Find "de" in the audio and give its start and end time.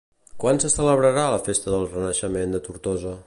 2.57-2.63